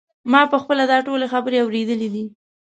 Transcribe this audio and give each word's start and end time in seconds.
ما 0.31 0.41
په 0.51 0.57
خپله 0.61 0.83
دا 0.91 0.97
ټولې 1.07 1.25
خبرې 1.33 1.57
اورېدلې 1.63 2.07
دي. 2.13 2.25